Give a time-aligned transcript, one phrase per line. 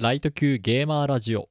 [0.00, 1.50] ライト級ゲーマーラジオ。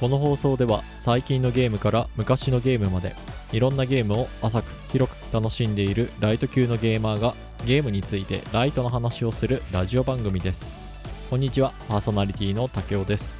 [0.00, 3.14] この放送では最近のゲームから昔のゲームまで
[3.52, 10.72] いろんなゲームを浅く広く楽しんでいるライト級のゲーマーがゲームについてライトの話をするラジオ番組です。
[11.30, 13.38] こんにちはパーソナリティの竹雄です。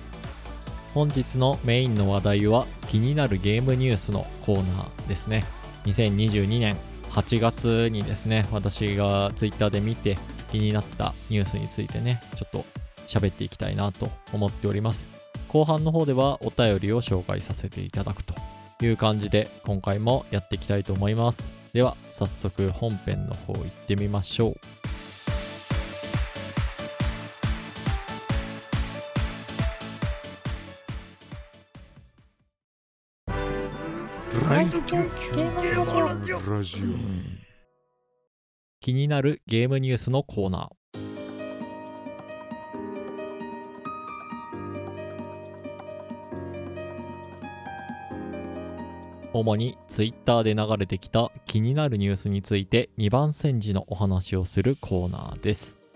[0.94, 5.44] 本日のメインの話題は気になるゲームニュースのコーナーですね。
[5.86, 6.76] 2022年
[7.10, 10.16] 8月にですね私が Twitter で見て
[10.46, 12.64] 気になったニュースについてねちょっと
[13.07, 15.08] 喋っていきたいなと思っております。
[15.48, 18.34] 後半の方ではお便りを紹介させていただくと
[18.82, 21.52] いう感じで今回もやっていきたいと思います。
[21.72, 24.57] では早速本編の方行ってみましょう。
[34.48, 37.36] ライト級ゲームラジオラジ
[38.86, 41.00] 気になるゲームニュースのコーナー。
[49.33, 55.92] 主に Twitter で流れてきた気になるニュースについて2番煎じのお話をするコーナーです。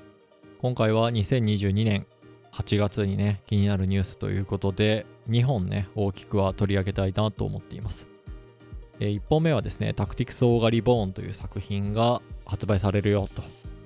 [0.61, 2.09] 今回は2022年
[2.51, 8.09] 8月にね気になるニュースということで2本ね大きくは取り上げたいなと思っています。
[9.03, 12.21] え1本目はですね、タクティクス・オーガ・リボーンという作品が
[12.51, 13.43] 発売されるよと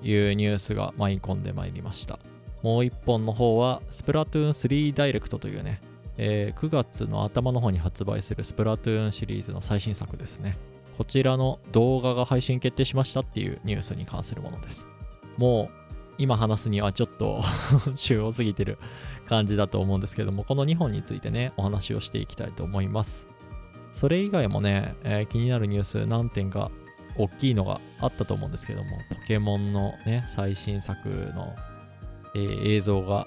[0.07, 2.19] いうニュースが舞い込んでまいりました。
[2.63, 5.81] もう1本の方は、スプラトゥーン3ダイレクトというね、
[6.17, 10.57] えー9月の頭の方に発売するスプラトゥーンシリーズの最新作ですね。
[10.97, 14.87] こちらの動画が配信決定しましたっていうニュースに関するものです。
[15.37, 15.85] もう
[16.17, 17.43] 今話すにはちょっと
[17.97, 18.79] 週を過ぎてる
[19.27, 23.27] 感じだと思うんですけども、この2本についてね、お話をしていきたいと思います。
[23.93, 26.71] それ以外もね、えー気になるニュース何点か
[27.17, 31.55] 大きいのがあったと思うんですけども、ポケモンのね、最新作の、
[32.35, 33.27] えー映像が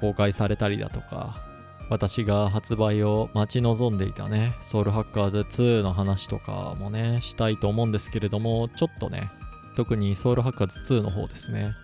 [0.00, 1.42] 公開されたりだとか、
[1.90, 9.28] 私が発売を待ち望んでいたね、ソウルハッカーズ2の話とかもね、したいと思うんですけれども、ちょっとね、
[9.76, 11.74] 特にソウルハッカーズ2の方ですね、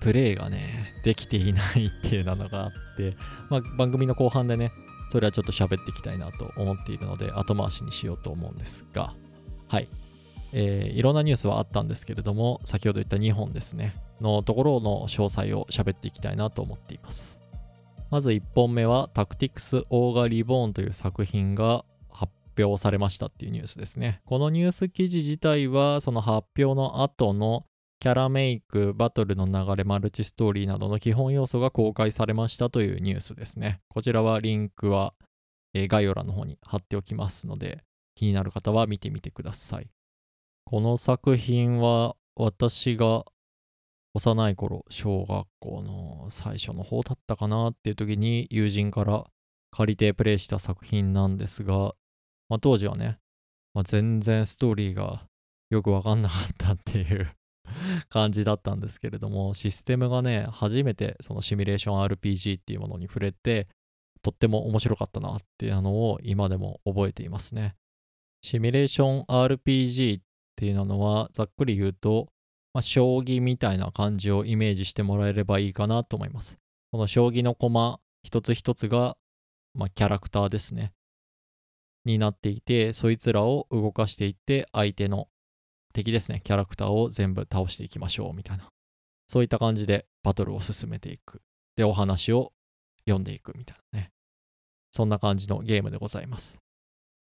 [0.00, 3.16] プレイがね、できていないっていうのがあって、
[3.50, 4.72] まあ、番組の後半でね、
[5.10, 9.14] それはちょっと喋っていきたいなと思っているので、後回しにしようと思うんですが、
[9.68, 9.88] はい。
[10.52, 17.38] えーいろんなニュースはあったんですけれども、先ほど言った2本ですね、のところの詳細を喋っていきたいなと思っています。
[18.10, 24.20] まず1本目は、タクティクス・オーガ・リボーンという作品が発表されましたっていうニュースですね。
[24.24, 27.66] このニュース記事自体は、その発表の後の
[27.98, 33.80] キャラメイク、バトルの流れ、マルチストーリーなどの基本要素が公開されましたというニュースですね。
[33.88, 35.14] こちらはリンクは、
[35.74, 37.82] えー概要欄の方に貼っておきますので、
[38.14, 39.88] 気になる方は見てみてください。
[40.68, 43.24] この作品は私が
[44.14, 49.24] 幼い頃、小学校の最初の方だったかなっていう時に友人から
[49.70, 51.94] 借りてプレイした作品なんですが、
[52.48, 53.18] まあ、当時はね、
[53.74, 55.28] まあ、全然ストーリーが
[55.70, 57.32] よくわかんなかったっていう
[58.10, 63.68] 感じだったんですけれども、システムがね、初めてそのシミュレーション RPG っていうものに触れて、
[64.20, 67.76] とっても面白かったなっていうのを今でも覚えていますね。
[68.42, 70.22] シミュレーション RPG っ
[70.56, 72.28] っていうのは、ざっくり言うと、
[72.72, 76.56] まあ、将棋みたいな感じをイメージしてもらえればいいかなと思います。
[76.90, 79.16] この将棋の駒一つ一つが、
[79.74, 80.92] まあ、キャラクターですね。
[82.06, 85.28] になっていて、そいつらを動かしていって、相手の
[85.92, 88.68] 敵ですね、キャラクターを全部倒していきましょうみたいな。
[89.26, 91.42] そういった感じでバトルを進めていく。
[91.76, 92.52] で、お話を
[93.06, 94.10] 読んでいくみたいなね。
[94.92, 96.58] そんな感じのゲームでございます。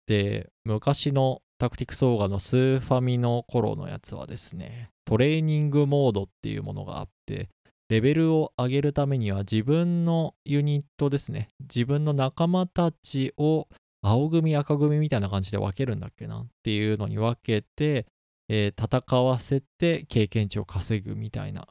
[0.08, 7.50] で、昔のタクティクスオーガのスーファミの頃のやつはですね、トレーニングモードっていうものがあって、
[7.88, 13.68] レベルを上げるためには自分のユニットですね、自分の仲間たちを
[14.02, 18.08] 青組赤組みたいな感じで分けるんだっけなっていうのに分けて、
[18.50, 21.68] えー戦わせて経験値を稼ぐみたいな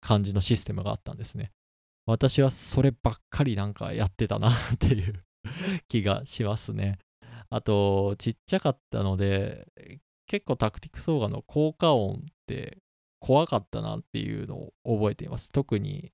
[0.00, 1.50] 感じのシステムがあったんですね。
[2.06, 5.22] 私はそればっかりなんかやってたなっていう
[5.86, 6.98] 気がしますね。
[7.50, 9.66] あと、ちっちゃかったので、
[10.26, 12.78] 結構タクティクスオーガの効果音って
[13.20, 15.50] 怖かったなっていうのを覚えています。
[15.50, 16.12] 特に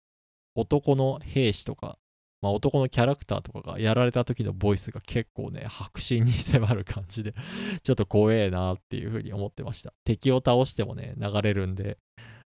[0.55, 1.99] 男の兵士とか、
[2.41, 7.35] まあ、男のキャラクターとかがやられた時のボイスが結構ね、迫真に迫る感じで、
[7.83, 9.93] ちょっと怖えなっていうふうに思ってました。
[10.05, 11.99] 敵を倒してもね、流れるんで、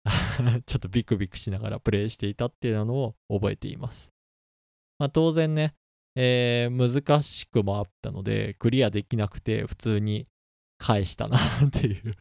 [0.66, 4.10] ちょっとビクビクしながらプレイしていたっていうのを覚えています。
[4.98, 5.74] まあ、当然ね、
[6.16, 10.26] えー難しくもあったので、クリアできなくて普通に
[10.78, 12.14] 返したな っていう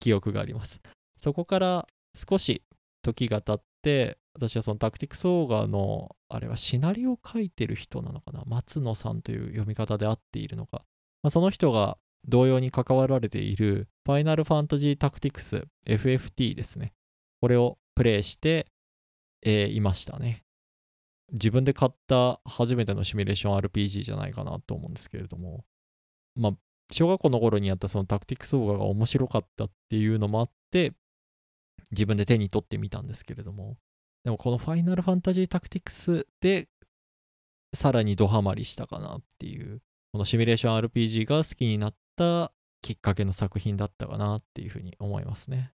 [0.00, 0.80] 記憶があります。
[1.16, 2.62] そこから少し
[3.02, 8.44] 時が経って私はそのタクティクスオーガーのあれはシナリオを書いてる人なのかな？
[8.46, 10.84] 松野さんという読み方で合っているのか、
[11.22, 16.92] まあ、その人が同様に関わられているファイナルファンタジータクティクス FFT ですね。
[17.40, 18.66] これをプレイして、
[19.42, 20.41] えーいましたね。
[21.32, 25.64] 自分で買った初めてのシミュレーション RPG じゃないかなと思うんですけれども
[26.34, 26.52] まあ
[26.90, 30.92] 小学校の頃にやったそのタクティクスオーガが面白かったっていうのもあって
[31.90, 33.76] 自分で手に取ってみたんですけれども
[34.24, 36.68] でもこのファイナルファンタジータクティクスで
[37.74, 39.80] さらにドハマりしたかなっていう
[40.12, 42.52] このシミュレーション RPG が好きになった
[42.82, 45.72] きっかけの作品だったかなっていうふうに思いますね。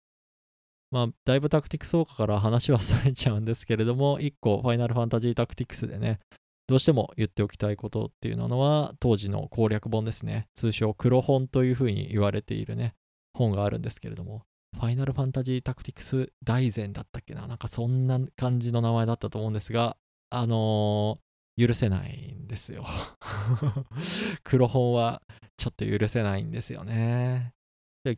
[0.96, 6.20] まあだいぶタクティクスオーガから話はそれちゃうんですけれども 一個ファイナルファンタジータクティクスでね
[6.68, 10.48] どうしても言っておきたいことっていうのは当時の攻略本ですね。
[10.54, 12.94] 通称黒本というふうに言われているね
[13.34, 14.40] 本があるんですけれども
[14.74, 19.98] ファイナルファンタジータクティクス大全だったっけななんかそんな感じの名前だったと思うんですが
[20.30, 21.26] あのー
[21.58, 22.84] 許せないんですよ。
[24.44, 25.22] 黒本は
[25.56, 27.54] ちょっと許せないんですよね。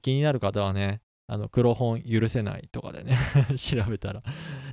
[0.02, 3.16] 気になる方はねあの黒本許せないとかでね
[3.56, 4.22] 調べたら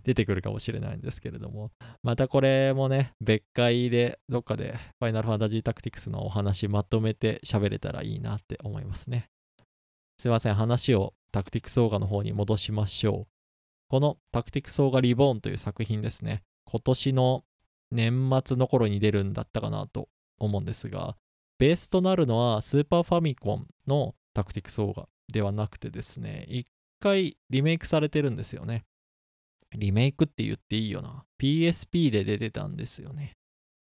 [0.03, 1.71] 出てくるかもしれないんですけれども。
[2.01, 9.29] またこれもね別回でどっかでファイナルファンタジータクティクスのお話まとめて喋れたらいいなって思いますね。
[10.17, 13.27] すいません話をタクティクスオーガの方に戻しましょう。
[13.89, 16.43] このタクティクスオーガリボーンという作品ですね。
[16.65, 17.43] 今年の
[17.91, 20.09] 年末の頃に出るんだったかなと
[20.39, 21.15] 思うんですが
[21.57, 26.67] ベースとなるのはスーパーファミコンのタクティクスオーガではなくてですね一
[26.99, 28.83] 回リメイクされてるんですよね。
[29.73, 31.25] リメイクって言っていいよな。
[31.41, 33.33] PSP で出てたんですよね。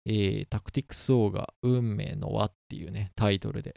[0.06, 3.76] えー、タクティクスオーガ運命の輪っていうねタイトルで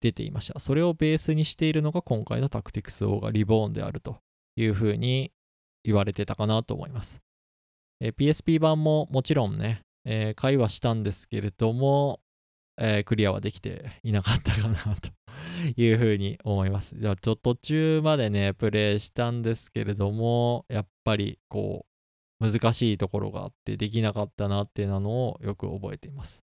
[0.00, 0.60] 出ていました。
[0.60, 4.18] それをベースにしているのが今回のタクティクスオーガリボーンであると
[4.56, 5.32] いうふうに
[5.84, 7.20] 言われてたかなと思います。
[8.00, 12.20] えー PSP 版ももちろんね、えー会話したんですけれども、
[12.78, 15.10] えークリアはできていなかったかなと
[15.76, 16.96] いうふうに思います。
[17.00, 21.86] じゃあちょっと途中までね、プレイしたんですけれども、やっぱりこ
[22.40, 26.42] う、難しいところがあってできなかったなっていうのをよく覚えています。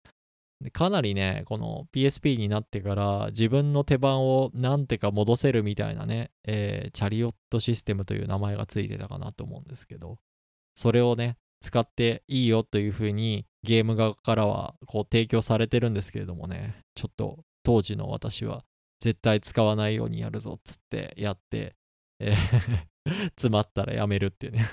[0.62, 10.18] でかなりね、この PSP になってから自分の手番をなんてか戻せるみたいなね、えーチャリオットシステムという名前がついてたかなと思うんですけど、
[10.76, 18.64] それをね、使っていいよというふうにゲーム側からはこう提供されてるんですけれどもね、ちょっと当時の私は
[19.02, 21.76] 絶対使わないようにやるぞっつってやって、
[22.22, 22.88] えー
[23.38, 24.66] 詰まったらやめるっていうね。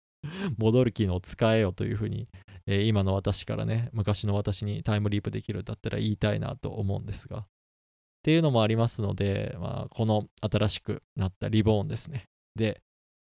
[0.58, 2.28] 戻る機能使えよというふうに、
[2.66, 7.38] えー今の私からね昔の私にタイムリープできるんだったら言いたいなと思うんですが。
[7.38, 7.46] っ
[8.22, 12.24] ていうのもありますので、まあ、この新しくなったリボーンですね。
[12.54, 12.82] で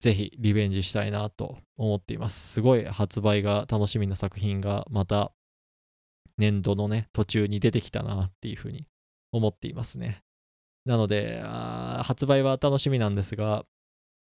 [0.00, 2.55] ぜひリベンジしたいなと思っています。
[2.55, 5.32] すごい発売が楽しみな作品がまた
[6.38, 8.87] 年度のね途中に出てきたなっていうふうに
[9.31, 10.23] 思っていますね。
[10.87, 13.67] なので発売は楽しみなんですが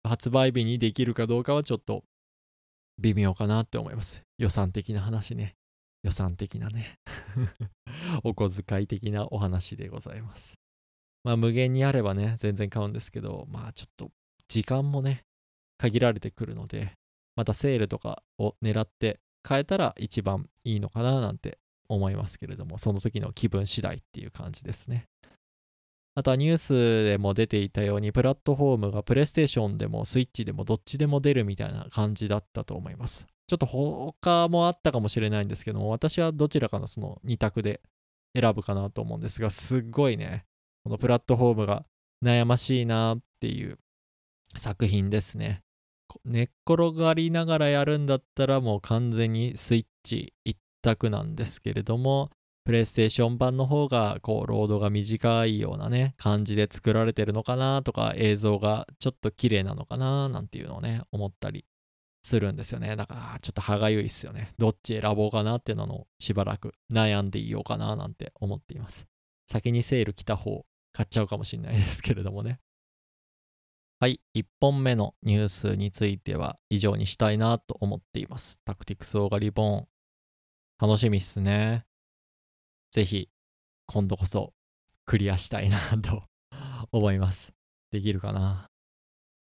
[0.04, 2.04] 発売日にできるかどうかはちょっと
[2.98, 4.22] 微妙かなって思います。
[4.38, 5.56] 予算的な話ね。
[6.04, 7.00] 予算的なね。
[8.22, 10.54] お小遣い的なお話でございます。
[11.24, 14.12] まあ無限にあればね全然買うんですけどまあちょっと
[14.46, 15.24] 時間もね
[15.78, 16.92] 限られてくるので
[17.36, 21.58] またセールとかを狙って買えたら一番いいのかななんて
[21.88, 25.06] 思いますけれどもその時の気分次第っていう感じですね。
[26.16, 33.26] あとはニュースでも出ていたようにプラットフォームがプレイステーションでもスイッチでもどっちでも出るみたいな感じだったと思います。
[33.48, 37.82] ちょっと他もあったかもしれないんですけども私はどちらかのその2択で
[38.34, 40.44] 選ぶかなと思うんですがすっごいね
[40.84, 41.84] このプラットフォームが
[42.24, 43.78] 悩ましいなっていう
[44.56, 45.60] 作品ですね。
[46.24, 52.30] 寝っ転がりながらやるんだったらもう完全にスイッチ一択なんですけれども
[52.64, 61.66] プレイステーション版の方がこうロードが短いようなね感じで作られてるのかなとか映像がちょっと綺麗なのかななんていうのをね思ったり
[62.22, 62.96] するんですよね。
[62.96, 64.54] だからちょっと歯がゆいっすよね。
[64.56, 69.06] どっち選ぼうかなっていうのをしばらく悩んでいようかななんて思っています。
[69.46, 72.60] 先にセール来た方買っちゃうかもしれないですけれどもね。
[74.00, 79.88] はい1本目のニュースについては以上にしたいなと思っていますタクティクスオーガリボン
[80.80, 81.84] 楽しみっすね
[82.90, 83.28] ぜひ
[83.86, 84.52] 今度こそ
[85.06, 86.22] クリアしたいなと
[86.92, 87.52] 思います。
[87.90, 88.68] できるかな？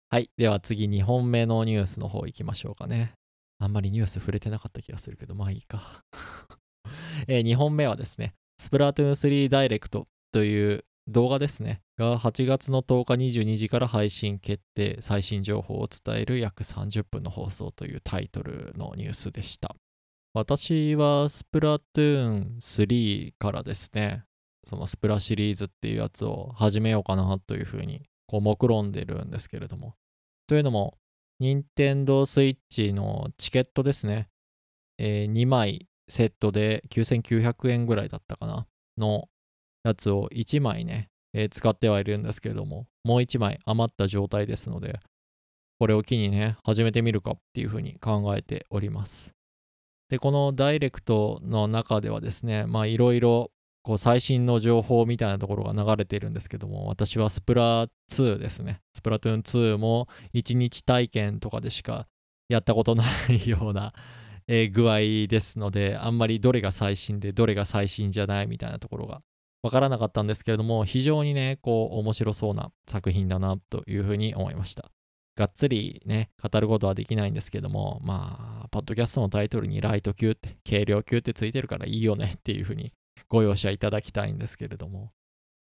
[0.10, 0.30] はい。
[0.38, 3.14] では次2本目のニュースの方行きましょうかね。
[3.60, 6.04] あんまりニュース触れてなかった気がするけど、まあいいか。
[7.28, 11.82] え2本目はですね、スプラトゥーン3ダイレクトという動画ですね。
[11.98, 19.76] が8月の10日22時から配信決定、最新情報を伝える約30分の放送というタイトルのニュースでした。
[20.34, 24.24] 私はスプラトゥーン3からですね、
[24.70, 29.96] そのスプラシリーズっていうやつを始めようかなというふうにこう目論んでるんですけれども。
[30.46, 30.98] というのも、
[31.40, 34.28] 任天堂 switch のチケットですね。
[34.98, 39.30] えー、2枚セットで9900円ぐらいだったかなの
[39.88, 45.00] やつを1枚ね、えー、使ってはいるんですけれども、もう1枚余った状態ですので、
[45.80, 49.32] これを機にね、始めてみるかっていうふうに考えております。
[50.10, 53.52] で、このダイレクトの中ではですね、まあいろいろ
[53.84, 58.82] こう最新の情報みたいなところが流れているんですけども、私はスプラ2ですね。
[58.94, 62.08] スプラトゥーン2も1日体験とかでしか
[62.50, 63.94] やったことないような、
[64.48, 69.22] えー、具合ですので、あんまりどれが最新でどれが最新じゃないみたいなところが
[69.68, 74.90] わからなかったんですけれども、非常にね、こう面白そうな作品だなというふうに思いました。
[75.36, 82.94] がっつりね、語ることはできないんですけども、まあ、ポッドキャストのタイトルにライト級って、軽量級ってついてるからいいよねっていうふうに
[83.28, 85.12] ご容赦いただきたいんですけれども、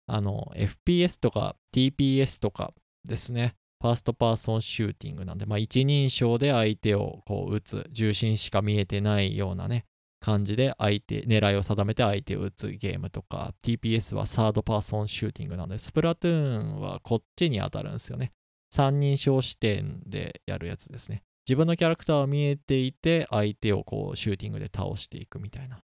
[0.07, 2.73] あの、FPS とか TPS とか
[3.05, 9.85] ですね、ファーストパーソンシューティングなんで、まあ、一人称で相手をこう撃つ、銃身しか見えてないようなね、
[10.25, 18.31] 感じで相手、狙いを定めて相手を撃つゲームとか、TPS はサードパーソンシューティングなんで、スプラトゥーンはこっちに当たるんですよね。
[18.71, 21.21] 三人称視点でやるやつですね。
[21.47, 25.77] 自分のキャラクターは見えていて、相手をこうシューティングで倒していくみたいな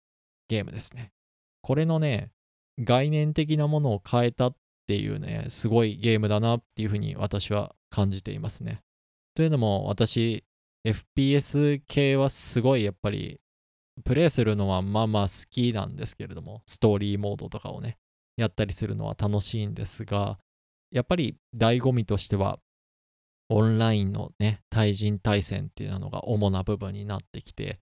[0.48, 1.10] ゲームですね。
[1.60, 2.30] これのね、
[2.78, 8.82] 概念的なものを変えたっていうね、すごいゲームだなっていうふうに私は感じていますね。
[9.34, 10.44] というのも私、
[10.86, 13.40] FPS 系はすごいやっぱり
[14.04, 17.98] プレイするのはまあまあ好きなんですけれども、ストーリーモードとかをね、
[18.36, 20.38] やったりするのは楽しいんですが、
[20.90, 22.58] やっぱり醍醐味としては、
[23.50, 27.80] オンラインのね、対人対戦っていうのが主な部分になってきて、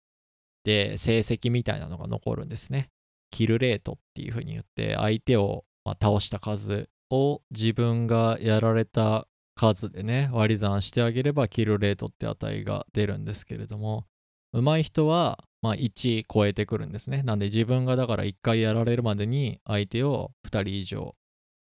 [0.64, 2.90] で、成績みたいなのが残るんですね。
[3.30, 14.06] キルレートっていう風に言って、相手を、ま、倒した数を自分がやられた数でね、割り算してあげればキルレートって値が出るんですけれども、
[14.52, 17.22] 上手い人は、まあ、1超えてくるんですね。
[17.22, 21.14] なんで自分がだから1回やられるまでに相手を2人以上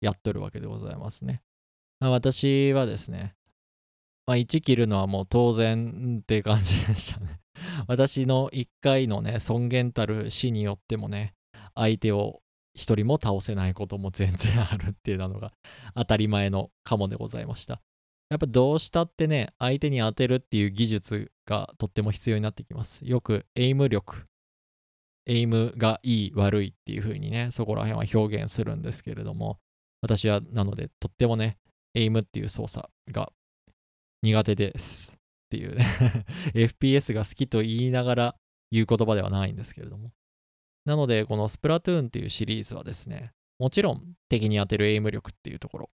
[0.00, 1.42] やっとるわけでございますね。
[2.00, 3.34] まあ、私はですね、
[4.26, 7.40] まあ、1切るのはもう当然って感じでしたね。
[7.88, 11.34] 私の1回のね、尊厳たる死によってもね、
[11.74, 12.40] 相手を
[12.76, 15.52] 1人も倒せないことも全然あるっていうのが
[15.94, 17.82] 当たり前のかもでございました。
[18.30, 23.04] やっぱどうしたってね、相手に当てるっていう技術がとっても必要になってきます。
[23.04, 24.26] よくエイム力、
[25.26, 29.58] エイムがいい悪いっていう風にね、そこら辺は表現するんですけれども、
[30.00, 31.58] 私はなのでとってもね、
[31.94, 33.32] エイムっていう操作が
[34.22, 35.18] 苦手ですっ
[35.50, 35.84] ていうね
[36.54, 38.36] FPS が好きと言いながら
[38.70, 40.12] 言う言葉ではないんですけれども。
[40.84, 45.90] なので、このスプラトゥーンっていうシリーズはですね、もちろん敵に当てるエイム力っていうところ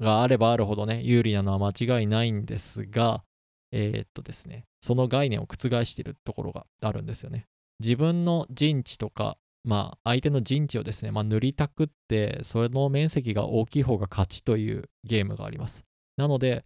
[0.00, 3.24] があればあるほどね、有利なのは間違いないんですが、
[3.72, 7.46] えー、っとですね、その概念を覆しているところがあるんですよね。
[7.80, 15.84] 自分の陣地とか、まあ、相手の陣地をですね、まあ、塗りたくって、それの面積が大きい方が勝ちというゲームがあります。
[16.16, 16.64] なので、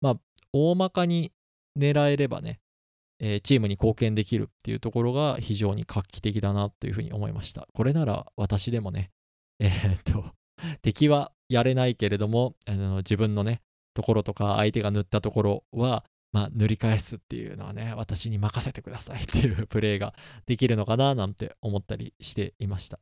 [0.00, 0.16] まあ、
[0.52, 1.32] 大まかに
[1.78, 2.60] 狙えればね、
[3.18, 7.66] えー、チームに貢献できるっていうところが非常に画期的だなというふうに思いました。
[7.72, 9.10] これなら私でもね、
[9.58, 10.24] えー、っと、
[10.82, 13.62] 敵はやれないけれども、あの自分のね、
[13.94, 20.14] ところとか相手が塗ったところは、まあ、塗り返すっていうのはね、私に任せてください っていうプレイが
[20.46, 22.98] できるのかななんて思ったりしていました。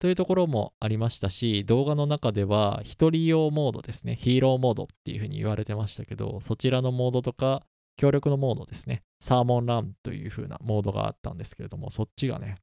[0.00, 7.64] というところもありましたし、動画の中では、一人用モードですね、ヒーローモードっていうふうに言われてましたけど、そちらのモードとか、
[7.96, 12.56] 協力のモードですね、サーモンランという風なモードがあったんですけれども、そっちがね、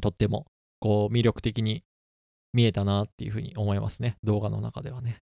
[0.00, 0.46] とっても
[0.80, 1.84] こう魅力的に
[2.54, 5.18] 見えたなっていう風に思いますね、動画の中ではね。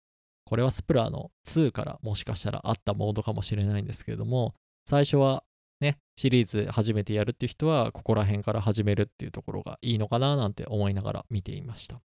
[0.46, 4.56] これはスプラの2からもしかしたらあったモードかもしれないんですけれども、
[4.88, 5.44] 最初は
[5.80, 12.02] ね、シリーズ初めてやるっていう人は、ここら辺から始めるっていうところがいいのかななんて思いながら見ていました。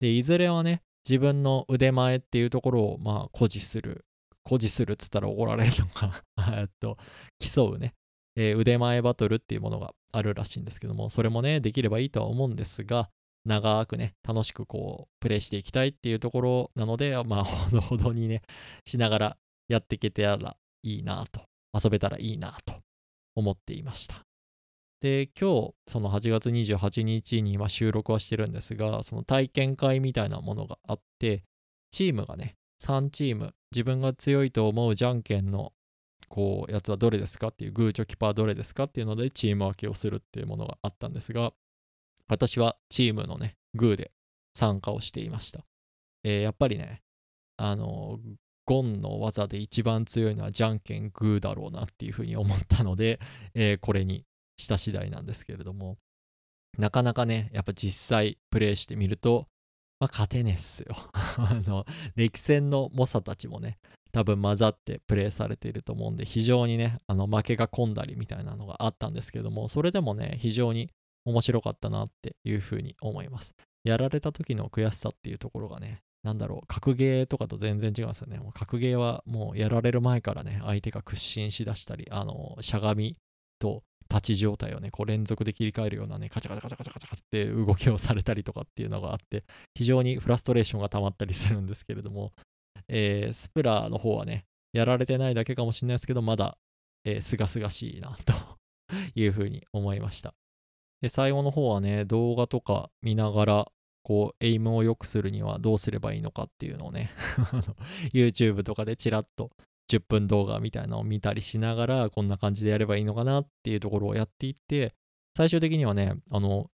[0.00, 4.04] で、いずれはね、自分の腕前っていうところを、まあ、誇示する、
[4.44, 6.98] 誇示するっつったら怒られるのか なえっと、
[7.38, 7.94] 競うね、
[8.36, 13.10] えー、腕前バトルっていうものがあるらしいんですけども、それもね、できればいいとは思うんですが、
[13.44, 18.42] 長くね、楽しくこう、プレイしていきたいっていうところなので、 まあ、ほどほどにね、
[18.86, 22.74] しながらやっていけたらいいなと、遊べたらいいなと
[23.34, 24.24] 思っていました。
[25.00, 31.44] で、今日、その8月28日に今収録はしてるんですが、その体験会みたいなものがあって、
[31.90, 35.74] チームがね、3チーム、自分が強いと思うじゃんけんの、
[36.28, 41.52] こう、やつはどれですかっていう、グーチョキパーどれですかっていうので、チーム分けをするっていうものがあったんですが、
[42.28, 44.12] 私はチームのね、グーで
[44.54, 45.64] 参加をしていました。
[46.22, 47.02] えーやっぱりね、
[47.56, 48.18] あの、
[48.66, 53.20] ゴンの技で一番強いのはじゃんけんグーだろうなっていうふうに思ったので、
[53.54, 54.24] えーこれに
[54.56, 55.98] した次第なんですけれども、
[56.78, 59.48] なかなかね、やっぱ実際プレイしてみると、
[60.00, 60.94] まあ、勝てねえっすよ。
[61.12, 61.84] あの、
[62.16, 63.78] 歴戦の猛者たちもね、
[64.12, 70.90] 多分混ざってプレイされていると思うんで、非常にね、あの負けが込んだりみたいなのがあったんですけども、それでもね、非常に
[71.24, 73.52] 面白かったなっていうふうに思います。
[73.84, 78.38] やられた時の悔しさっていうところがね、なんだろう、格ゲーとかと全然違うんですよね。
[78.38, 83.16] もう格ゲーはもうやられる前からね、相手が屈伸しだしたり、あの、しゃがみ
[83.58, 92.32] と立ち状態をね、こう連続で切り替えるようなね、カチャカチャカチャカチャカチャって動きをされたりとかっていうのがあって、非常にフラストレーションが溜まったりするんですけれども、
[92.88, 96.56] えースプラの方はね、やられてないだけかもしれないですけど、まだ、
[97.04, 98.32] えー、すがすがしいな、と
[99.14, 100.34] いうふうに思いました。
[101.04, 107.10] で、最後の方はね、動画とか見ながら、こう、エイムを良くするにはどうすればいいのかっていうのをね、
[108.14, 109.50] YouTube とかでチラッと
[109.90, 114.94] 10分動画みたいなのを見たりしながら、こんな感じでやればいいのかなっていうところをやっていって、
[115.36, 116.70] 最終的にはね、あの、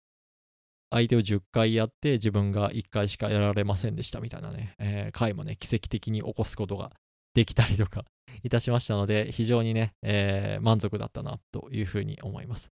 [0.91, 6.93] 相手を10回やって自分が1回しかやられませんでしたみたいなね、えー回もね、奇跡的に起こすことが
[7.35, 8.05] できたりとか
[8.45, 12.71] いたしましたので、非常にね、えー満足だったなというふうに思います。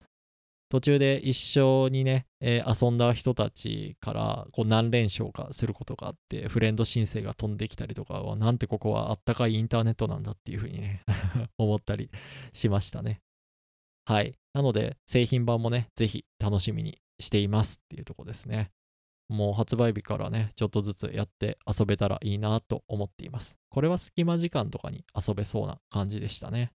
[0.70, 11.04] 途中で一緒にね、えー遊んだ人たちからこう何連勝かすることがあって、フレンド申請が飛んできたりとかは、なんてここはあったかいインターネットなんだっていうふうにね、
[11.58, 12.10] 思ったり
[12.54, 13.22] しましたね。
[14.06, 14.38] はい。
[14.54, 18.72] なので、製品版もね、ぜひ楽しみにしていますっていうとこですね。
[19.30, 23.58] もう発売日からね、ちょっとずつやって遊べたらいいなと思っています。
[23.70, 26.72] これは隙間時間とかに遊べそうな感じでしたね。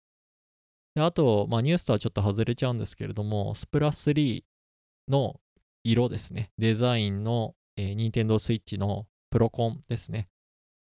[0.96, 4.44] であと、まあ、ニュースとはちょっと外れちゃうんですけれども、スプラ3
[5.08, 5.40] の
[5.84, 6.52] 色ですね。
[6.58, 10.28] デザインの、えー、Nintendo Switch のプロコンですね。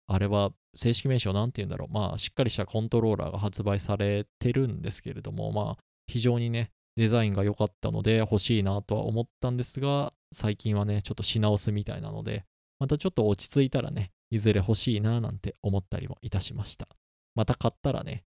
[0.07, 1.93] あれは正式名称なんて言うんだろう。
[1.93, 12.45] まあ、しっかりしたコントローラーが発売されてるんですけれども、まあ、非常にね、デザインが良かったので欲しいなとは思ったんですが、最近はね、ちょっと品薄みたいなので、
[12.79, 16.87] またちょっと落ち着いたらね、いずれ欲しいななんて思ったりもいたしました。
[17.35, 18.23] また買ったらね、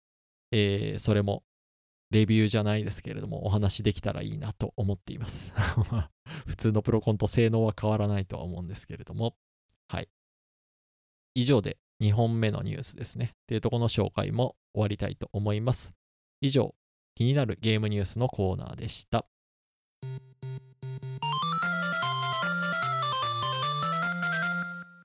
[0.52, 1.44] えーそれも
[2.12, 5.54] レビューじゃないですけれども、お話できたらいいなと思っています。
[6.46, 9.36] 普通のプロコンと性能は変わらないとは思うんですけれども、
[9.88, 10.10] はい。
[11.36, 13.32] 以上で2本目のニュースですね。
[13.34, 15.94] っていうところの紹介も終わりたいと思います。
[16.42, 16.76] 以上、
[17.16, 19.26] 気になるゲームニュースのコーナーでした。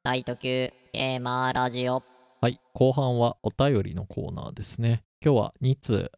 [0.03, 2.03] 大特急ゲーマーラジオ
[2.40, 5.05] はい、後半はお便りのコーナーですね。
[5.25, 6.11] 今日は2通、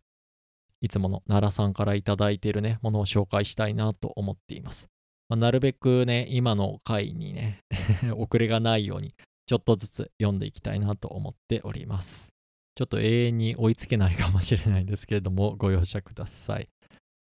[0.80, 4.88] いつもの奈良さんからいただいているね、ものを紹介したいなと思っています。
[5.28, 7.60] まあなるべくね、今の回にね、
[8.16, 9.14] 遅れがないように、
[9.46, 12.28] ちょっとずつ読んでいきたいなと思っております。
[12.74, 16.68] ちょっと永遠に追いつけないかもしれないんですけれども、ご容赦ください。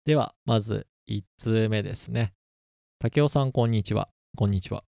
[0.06, 2.34] では、まず1通目ですね。
[3.00, 4.10] 竹雄さん、こんにちは。
[4.36, 4.84] こんにちは。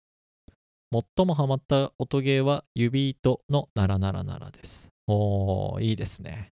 [0.91, 4.89] 最もハマった音ゲーは指糸のナラナラナラです。
[5.07, 6.51] おー、いいですね。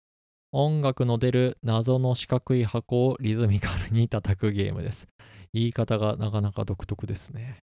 [0.57, 5.09] 音楽の出る謎の四角い箱をリズミカルに叩くゲームです。
[5.53, 7.57] 言い方がなかなか独特ですね。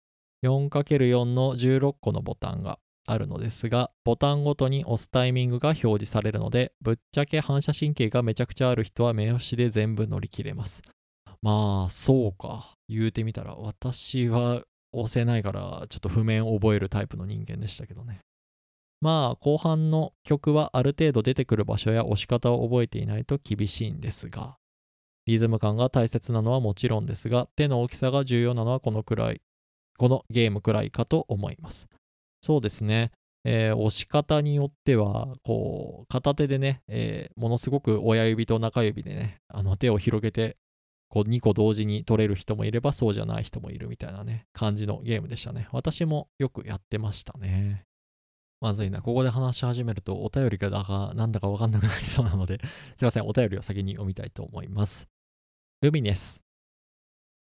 [0.44, 10.82] 4×4 の16個のボタンがあるのですが、ボタンごとに押すタイミングが表示されるので、ぶっちゃけ反射神経がめちゃくちゃある人は目押しで全部乗り切れます。
[11.42, 12.74] まあ、そうか。
[12.88, 18.18] 言うてみたら、私は押せないから、ちょっと譜面を覚えるタイプの人間でしたけどね。
[19.00, 24.58] まあ、後半の曲はある程度出てくる場所や押し方を覚えていないと厳しいんですが、
[25.26, 29.40] リズム感が大切なのはもちろんですが、手の大きさが重要なのはこのくらい、
[29.98, 31.88] このゲームくらいかと思います。
[32.42, 33.10] そうですね。
[33.44, 40.56] えー押し方によっては、こう、片手でね、えーものすごく親指と中指でね、あの手を広げて、
[41.08, 45.68] こう2個同時に取れる人もいればそうじゃない人もいるみたいなね、感じのゲームでしたね。
[45.72, 47.84] 私もよくやってましたね。
[48.60, 49.00] まずいな。
[49.00, 52.60] ここで話し始めるとお便りがだかなんだかわかんなくなりそうなので、
[52.96, 53.26] すいません。
[53.26, 55.08] お便りを先に読みたいと思います。
[55.80, 56.42] ルミネス。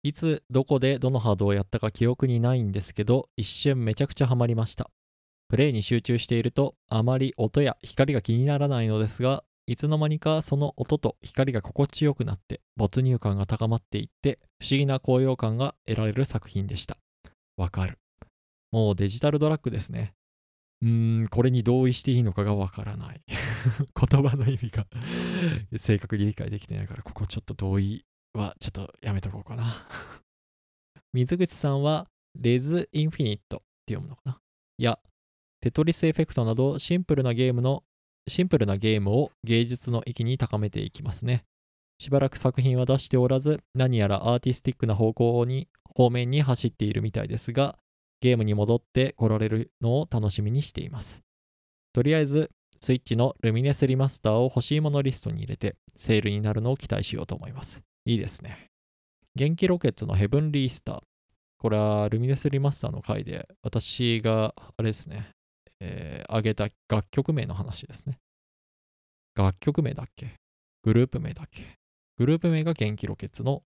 [0.01, 4.89] いつ、どこで、どのハードをやったか記憶にないんですけど、一瞬めちゃくちゃハマりました。
[5.49, 16.97] プレイに集中していると、あまり音や光が気にならないのですが、いつの間にかその音と光が心地よくなって没入感が高まっていって不思議な高揚感が得られる作品でした。
[17.55, 17.99] わかる。
[18.71, 20.13] もうデジタルドラッグですね。
[20.82, 23.22] うーん、これに同意していいのかがわからない。
[23.28, 24.88] 言葉の意味が
[25.78, 29.88] 正確に理解できてないから、ここちょっと同意はちょっとやめとこうかな。
[31.13, 34.39] 水口さんは、レズ・インフィニットって読むのかな？
[34.78, 35.00] いや、
[35.62, 37.84] テトリスエフェクトなどシンプルなゲームの、
[38.28, 41.46] シンプルなゲームを芸術の域に高めていきますね。
[41.98, 47.78] しばらく作品は出しておらず、何やらアーティスティックな方向に、方面に走っているみたいですが、
[48.21, 51.21] ゲームに戻って来られるのを楽しみにしています。
[51.93, 52.51] とりあえず、
[52.82, 57.82] スイッチのルミネスリマスターを欲しいものリストに入れて、セールになるのを期待しようと思います。
[58.05, 58.67] いいですね。
[59.36, 61.01] 元気ロケッツのヘブンリースター。
[61.58, 65.29] これはルミネスリマスターの回で、私が、あれですね、
[65.82, 68.17] えー、挙げた楽曲名の話ですね。
[69.36, 70.36] 楽曲名だっけ？
[70.84, 71.75] グループ名だっけ？
[72.17, 73.63] グループ名が元気ロケッツの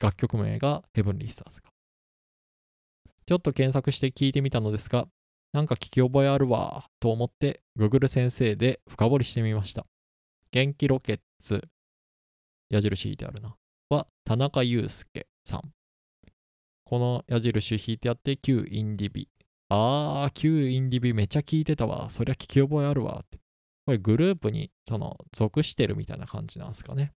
[0.00, 1.70] 楽曲名がヘブンリースターズか。
[3.26, 5.08] ちょっと検索して聞いてみたのですが、
[5.52, 9.86] なんか聞き覚えあるわと思って Google 先生で深掘りしてみました。
[10.52, 11.62] 元気ロケッツ、
[12.70, 13.56] 矢印引いてあるな。
[13.88, 15.62] は田中祐介さん。
[16.84, 19.28] この矢印引いてあって旧インディビ。
[19.68, 22.10] あー、旧インディビめちゃ聞いてたわ。
[22.10, 23.38] そりゃ聞き覚えあるわって。
[23.86, 27.12] これグループにその属してるみたいな感じなんですかね。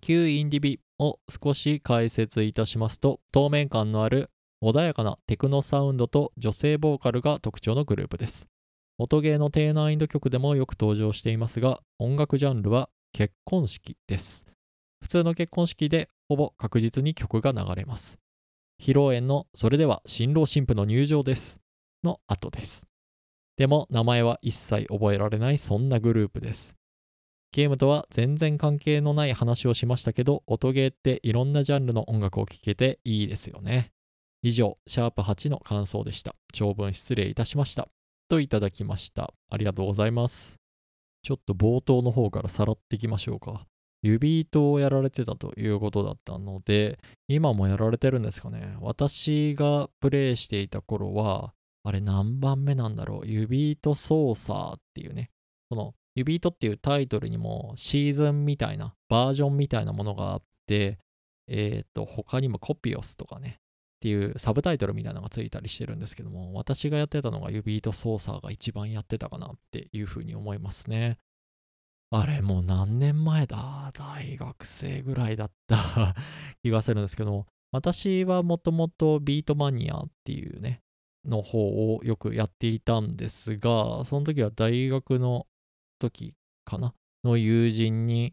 [0.00, 4.30] 旧インディビを少し解説いたしますと、透明感のある
[4.62, 8.46] 穏やかなテクノサウンドと女性ボーカルが特徴のグループです。
[8.98, 14.44] 音ゲーの低難易度曲でもよく登場していますが、音楽ジャンルは結婚式です。
[15.00, 18.18] 普通の結婚式でほぼ確実に曲が流れます。
[18.80, 21.60] 披露宴のそれでは新郎新婦の入場です
[22.04, 22.86] の後です。
[23.56, 26.74] でも名前は一切覚えられないそんなグループです。
[27.52, 33.92] ゲームとは全然関係のない話をしましたけど、音ゲーっていろんなジャンルの音楽を聴けていいですよね。
[34.42, 36.34] 以上、シャープ8の感想でした。
[36.52, 37.88] 長文失礼いたしました。
[38.28, 39.34] といただきました。
[39.50, 40.56] ありがとうございます。
[41.22, 43.66] ちょっと冒頭の方からさらっていきましょうか。
[44.02, 46.98] 指糸をやられてたということだったので、
[47.28, 48.76] 今もやられてるんですかね。
[48.80, 53.26] 私がプレイしていた頃は、あれ何番目なんだろう。
[53.26, 55.30] 指糸操作っていうね。
[55.68, 60.98] この指糸っていうタイトルにもシーズンみたいな、バージョンみたいなものがあって、
[61.46, 63.59] えっ、と、他にもコピオスとかね、
[64.00, 71.18] っていうサブタイトルみたいなのがついたりしてるんですけども、私がやってたのが指糸操作が一番やってたかなっていうふうに思いますね。
[72.10, 73.92] あれもう何年前だ？
[73.92, 76.16] 大学生ぐらいだった
[76.64, 80.80] 気がするんですけども、私はもともとビートマニアっていうね、
[81.26, 85.46] の方をよくやっていたんですが、その時は大学の
[85.98, 86.34] 時
[86.64, 86.94] かな？
[87.22, 88.32] の友人に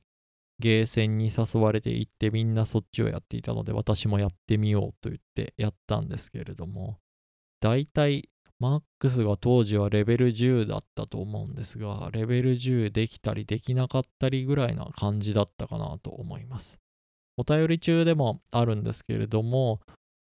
[0.60, 6.98] ゲーセンに誘われて行ってみんなそっちをやっていたので私もやってみようと言ってやったんですけれども
[7.62, 16.80] だいたいマックスが当時はレベル10だったと思うんですがレベル10できたりできなかったりぐらいな感じだったかなと思います。
[17.38, 19.80] お便り中でもあるんですけれども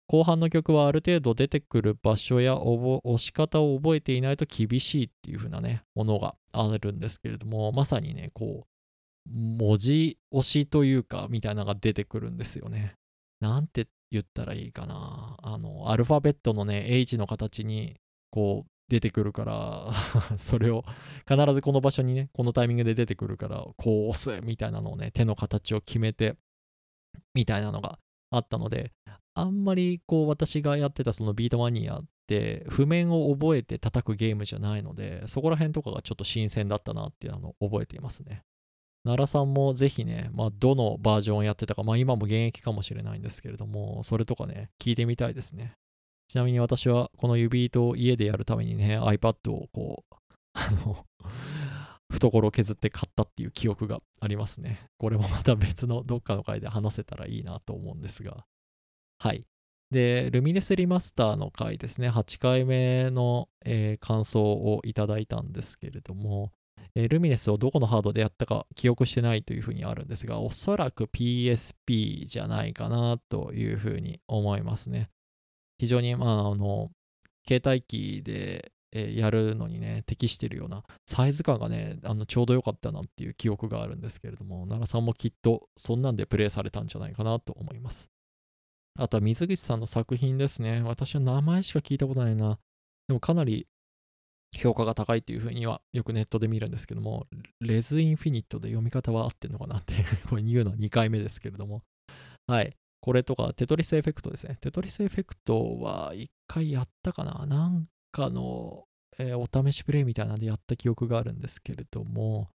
[0.08, 8.77] 後半の曲はある程度出てくる場所や押し方を覚えていないと厳しいっていう風なねものがあるんですけれどもまさにねこう
[9.32, 12.94] 文字押しというかみたいなのが出てくるんですよね。
[13.40, 15.38] なんて言ったらいいかな。
[15.42, 17.98] あの、アルファベットのね、H の形に
[18.32, 19.92] こう出てくるから、
[20.40, 20.84] それを
[21.28, 26.36] 必ずこの場所にね、このタイミングで出てくるから、こう押すみたいなのをね、手の形を決めて、
[27.34, 28.00] みたいなのが
[28.32, 28.92] あったので、
[29.34, 38.44] あんまりこう私がやってたそのビートマニアって譜面を覚えて叩くゲームじゃないので、そこら辺とかがちょっと新鮮だったなっていうのを覚えていますね。
[39.08, 45.74] 奈良さんもぜひね、まあ、どのバージョンをやってたか、まあ、今も現役かもしれないんですけれども、それとかね、聞いてみたいですね。
[46.28, 50.16] ちなみに私はこの指糸を家でやるためにね、iPad をこう、
[50.54, 51.06] あの、
[52.10, 54.88] 懐を削って買ったっていう記憶がありますね。
[54.98, 58.46] これもまた別のどっかの回で話せたらいいなと思うんですが。
[59.20, 59.46] はい。
[59.90, 66.52] で、ルミネスリマスターの回ですね、8回目の、えー感想をいただいたんですけれども、
[66.96, 75.10] えルミネスをどこのハードでやったか記憶してないというふうにあるんですが、おそらく PSP じゃないかなというふうに思いますね。
[75.78, 76.92] 非常に、まあ、あの、
[77.48, 88.10] 携帯機で、えやるのにね、適してるようなサイズ感がね、あのちょうど良かったなっていう記憶があるんですけれども、奈良さんもきっとそんなんでプレイされたんじゃないかなと思います。
[88.98, 90.82] あとは水口さんの作品ですね。
[90.82, 92.60] 私は名前しか聞いたことないな。
[93.08, 93.68] でもかなり
[94.56, 97.28] 評価が高いっていうふうにはよくネットで見るんですけども、
[97.60, 99.94] レズインフィニットで読み方は合ってんのかなって、
[100.30, 101.84] これ言うのは2回目ですけれども、
[102.48, 102.76] はい。
[103.02, 104.58] これとか、テトリスエフェクトですね。
[104.60, 108.86] テトリスエフェクトは1回やったかななんかの、
[109.20, 112.50] えーお試しプレイみたいなんでやった記憶があるんですけれども、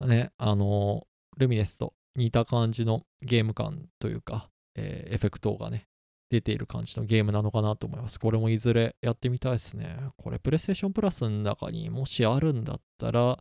[0.00, 5.86] ね、あの、ルミネスと似た感じのゲーム感というか、えーエフェクトがね、
[6.34, 8.18] 出ている感じのゲームなのかなと思います。
[8.18, 9.96] これもいずれやってみたいですね。
[10.16, 13.38] これ、プレイステーションプラスの中にもしあるんだったら、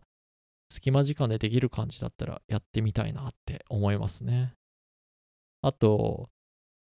[0.69, 4.53] 隙間時間でできる感じだったらやってみたいなって思いますね。
[5.61, 6.29] あと、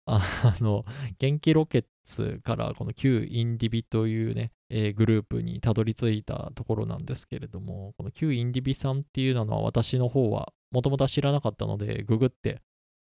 [0.06, 0.22] あ
[0.60, 0.84] の、
[1.20, 12.62] 元気ロケッツからこの旧インディビというね、えーグループにたどり着いたところなんですけれども、この旧インディビさんっていうのは私の方はもともと知らなかったので、ググって、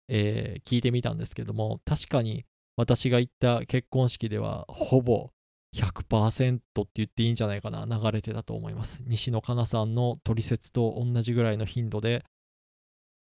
[0.09, 2.45] えー聞いてみたんですけども、確かに
[2.77, 5.31] 私が行った結婚式ではほぼ
[5.75, 9.01] 100%って言っていいんじゃないかな、流れてたと思います。
[9.07, 12.25] 西野カナさんの取説と同じぐらいの頻度で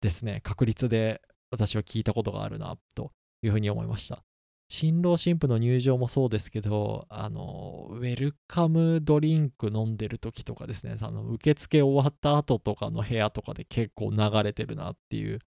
[0.01, 3.11] ですね、確率で私は聞いたことがあるな、と
[3.43, 4.23] いうふうに思いました。
[4.69, 15.39] 新郎新婦の入場もそうですけど、あの、ウェルカムドリンク飲んでる時とかですね、あの受付終わった後とかの部屋とかで結構流れてるなっていう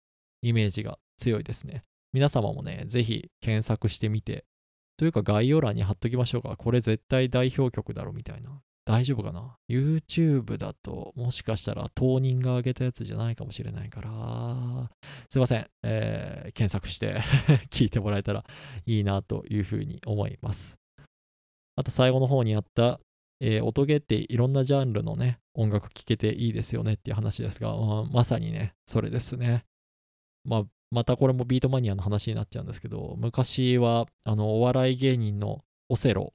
[0.43, 1.85] イメージが強いですね。
[2.15, 4.45] 皆様もね、ぜひ検索してみて、
[4.97, 6.57] というか概要欄に貼っときましょうか。
[6.57, 8.61] これ絶対代表曲だろみたいな。
[8.85, 14.91] 大丈夫かな ?YouTube だともしかしたら当人が上げたやつじゃないかもしれないから、
[15.29, 15.67] すいません。
[15.83, 17.19] えー検索して
[17.71, 18.45] 聞いてもらえたら
[18.87, 20.77] いいなというふうに思います。
[21.75, 23.01] あと最後の方にあった、
[23.41, 29.65] えー音ゲーっていろんなジャンルのね、音楽聴けていいですよねっていう話ですが、まあまさにね、それですね。
[30.45, 36.33] まあ、またこれもビートマニアの話になっちゃうんですけど、昔はあのお笑い芸人のオセロ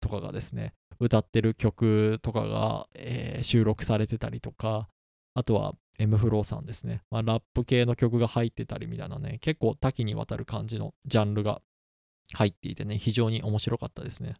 [0.00, 4.88] とかがですね、歌ってる曲とかが、えー収録されてたりとか、
[5.34, 11.60] あとは M フローさんですね、まあ、ラップ系の曲が入ってたりみたいなね、結構多岐にわたる感じのジャンルが
[12.34, 14.34] 入っていてね、非常に面白かったですね。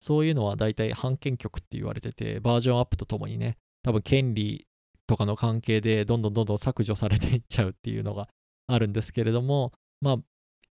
[0.00, 4.66] そういうのは大体版権曲って言われてて、バージョンアップとともにね、多分権利
[5.06, 8.28] とかの関係でどんどんどんどん削除されていっちゃうっていうのが
[8.66, 10.16] あるんですけれども、まあ、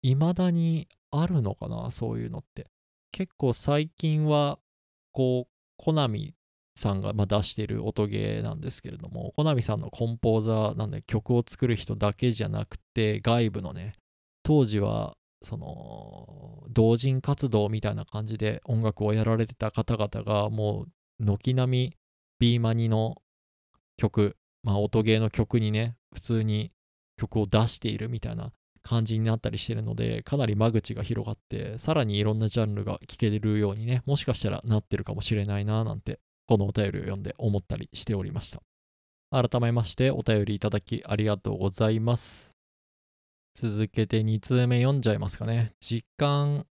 [0.02, 2.66] 未だにあるのかな、そういうのって。
[3.12, 4.59] 結構最近は、
[5.12, 6.35] こう、コナミ
[6.74, 13.94] さんがまあ出してる音ゲーなんですけれども、コナミさんのコンポーザーなんで曲を作る人だけじゃなくて、外部のね、
[14.42, 20.87] 当時は、その、同人活動みたいな感じで音楽をやられてた方々が、も
[21.20, 21.96] う、軒並み
[22.38, 23.16] B マニの
[23.96, 26.72] 曲、まあ、音ゲーの曲にね、普通に
[27.22, 38.61] 曲を出しているみたいな感じになったりしてるので、かなり間口が広がって、さらにいろんなジャンルが聴けるようにね、もしかしたらなってるかもしれないななんて、このお便りを読んで思ったりしておりました。
[39.30, 42.54] 改めましてお便りいただきありがとうございます。
[43.54, 45.72] 続けて2通目読んじゃいますかね。
[45.80, 46.66] 時間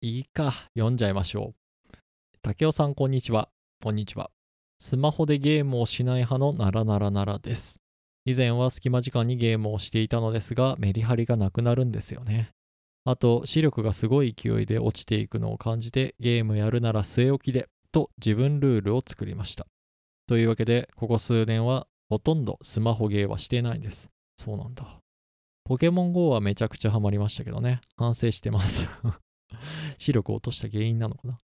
[0.00, 1.96] いいか、読んじゃいましょう。
[2.42, 3.48] 竹雄さん、こんにちは。
[3.82, 4.30] こんにちは。
[4.78, 7.83] スマホでゲームをしない派のならならならです。
[8.26, 12.50] 以前は隙間時間にゲームをしていたのですが、メリハリがなくなるんですよね。
[13.04, 19.66] あと、視力がすごい勢いで落ちていくのを感じて、ゲームやるなら据え置きで、と自分ルールを作りました。
[20.26, 24.08] というわけで、ここ数年はほとんどスマホゲーはしてないんです。
[24.36, 24.98] そうなんだ。
[25.64, 27.82] ポケモン GO はめちゃくちゃハマりましたけどね。
[27.96, 28.88] 反省してます。
[29.98, 31.38] 視力を落とした原因なのかな。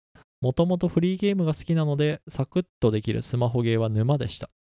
[0.43, 4.51] もともとフリーゲームが好きなので、サクッとできるスマホゲーは沼でした。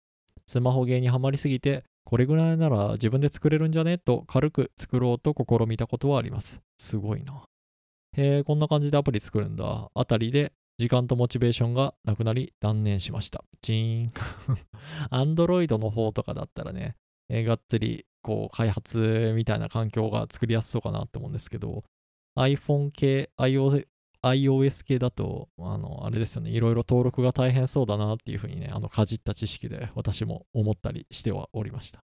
[0.46, 3.98] スマホゲーにはまりすぎて、これぐらいなら自分で作れるんじゃね？
[3.98, 6.60] と軽く作ろうと試みたことはあります。
[6.78, 7.42] すごいな。
[8.16, 9.90] へえ、こんな感じでアプリ作るんだ。
[9.92, 13.44] あたりで時間とモチベーションがなくなり断念しました。
[13.60, 14.12] チーン。
[15.10, 16.94] Android の方とかだったらね、
[17.28, 21.82] えがっつりこう開発みたいな環境が作りやすそうかなって思うんですけど、
[22.38, 23.86] iPhone 系、iOS,
[24.22, 32.00] iOS 系だと、あの、あれですよね、いろいろ登録が大変そうだなっていうふうにね、あの、かじった知識で私も思ったりしてはおりました。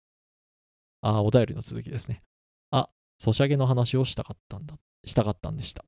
[1.02, 2.22] あ、お便りの続きですね。
[2.70, 5.84] あ、ソシャゲの話をしたかったんだ、したかったんでした。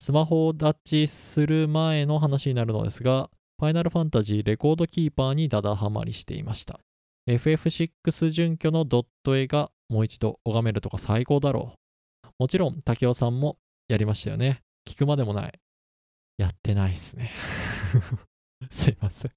[0.00, 6.80] スマホを立ちする前の話になるのですが、ファイナルファンタジーレコードキーパーにダダハマりしていました。
[7.28, 11.72] FF6 準拠のドット絵がもう一度拝めるとか最高だろ
[12.24, 12.28] う。
[12.38, 13.56] もちろん、竹雄さんも
[13.88, 14.63] やりましたよね。
[14.86, 15.52] 聞くまでもない。
[16.36, 17.30] やってないっすね。
[18.70, 19.32] すいません。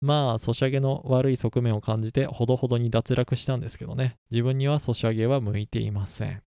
[0.00, 4.16] まあ、ソシャゲの悪い側面を感じて、ほどほどに脱落したんですけどね。
[4.30, 6.42] 自分にはソシャゲは向いていません。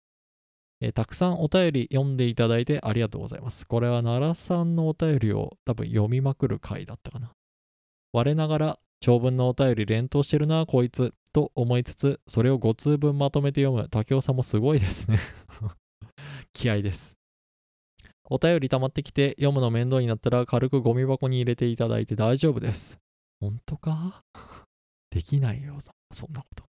[0.82, 3.68] えーたくさんお便り読んでいただいてありがとうございます。
[3.68, 7.32] これは奈良さんのお便りを多分読みまくる回だったかな。
[8.14, 15.20] 我ながら長文のお便り連投してるなこいつと思いつつそれを5通分まとめて読む竹雄さんもすごいですね
[16.54, 17.16] 気合です
[18.30, 22.98] お便り溜まってきて読むの面倒になったら軽くゴミ箱に入れていただいて大丈夫です
[23.40, 24.24] 本当か？
[25.12, 25.78] できないよ
[26.12, 26.63] そんなこと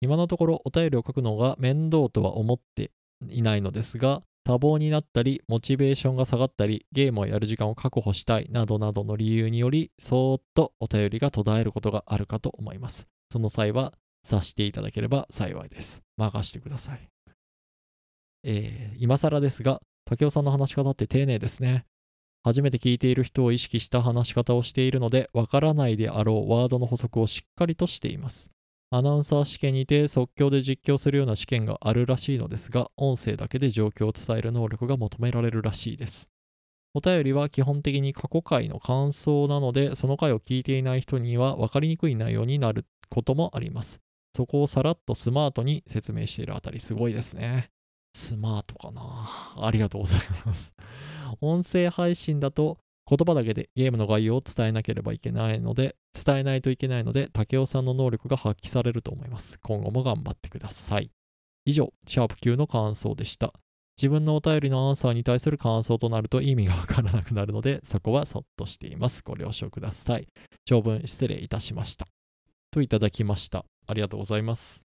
[0.00, 2.90] 今のところお便りを書くのが面倒とは思って
[3.30, 13.08] いないのですが多忙になったり、モチベーションが下がったり、ゲームをやる時間を確保したいなどなどの理由により、そーっとお便りが途絶えることがあるかと思います。
[13.32, 13.92] その際は、
[14.24, 16.00] 察していただければ幸いです。
[16.16, 17.08] 任してください。
[18.44, 21.84] えー、今更ですが、竹雄さんの話し方って丁寧ですね。
[22.44, 28.48] 初めて聞いている人を意識した話し方をしているので、わからないであろうワードの補足をしっかりとしています。
[28.90, 36.28] アナウンサー試験にて即興で実況するような試験があるらしいのですが、音声だけで状況を伝える能力が求められるらしいです。
[36.94, 43.98] お便りは基本的に過去回の感想なので、その回を聞いていない人には分かりにくい内容になることもあります。
[44.36, 47.70] そこをさらっとスマートに説明しているあたりすごいですね。
[48.16, 49.02] スマートかな
[49.66, 50.74] ありがとうございます。
[51.42, 59.58] 音声配信だと言葉だけでゲームの概要を伝えなければいけないので、伝えないといけないので、竹雄さんの能力が発揮されると思います。
[59.60, 61.10] 今後も頑張ってください。
[61.66, 63.52] 以上、シャープ Q の感想でした。
[63.98, 69.22] 自分のお便りのアンサーに対する感想となると意味がわからなくなるので、そこはそっとしています。
[69.22, 70.26] ご了承ください。
[70.64, 72.06] 長文失礼いたしました。
[72.70, 73.66] といただきました。
[73.86, 74.85] ありがとうございます。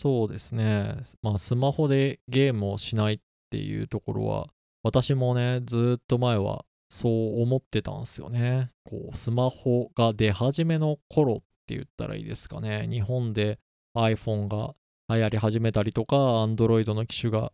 [0.00, 0.94] そうですね。
[1.22, 3.18] まあ、スマホでゲームをしないっ
[3.50, 4.46] ていうところは、
[4.84, 8.68] 私もね、ずっと前はそう思ってたんですよね。
[8.84, 12.86] こう、スマホが出始めの頃って言ったらいいですかね。
[12.88, 13.58] 日本で
[13.96, 14.76] iPhone が
[15.08, 17.50] 流行り始めたりとか、Android の機種が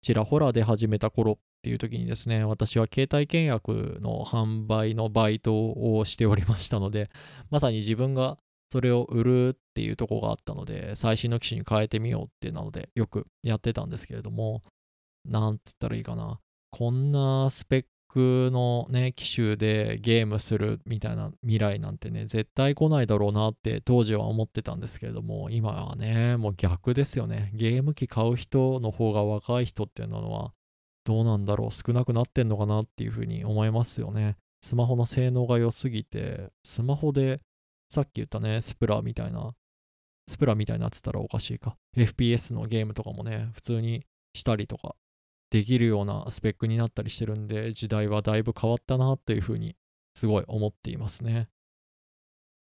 [0.00, 7.10] ちらほら出始めた頃っていう時にですね、私は携帯契約の販売のバイトをしておりましたので、
[7.50, 8.38] まさに自分が
[8.72, 14.62] それを売るっていうとこがあったので、最新の機種に変えてみようってなので、よくやってたんですけれども、
[15.28, 16.40] なんつったらいいかな。
[16.70, 27.50] こんなスペックのね、機種でゲームするみたいな未来なんてね、絶対来ないだろうなって当時は思ってたんですけれども、今はね、もう逆ですよね。
[27.52, 30.54] ゲーム機買う人の方が若い人っていうのは、
[31.04, 34.38] どうなんだろう、少なくなってんのかなっていうふうに思いますよね。
[34.62, 37.42] スマホの性能が良すぎて、スマホで
[37.92, 39.52] さっき言ったね、スプラみたいな、
[40.26, 41.76] スプラみたいなっつったらおかしいか。
[41.94, 44.94] FPS のゲームとかもね、普通にしたりとか
[45.50, 49.76] できるようなスペックになったりしてるんで、時代はだいぶ変わったなっていうふうに
[50.14, 51.50] すごい思っていますね。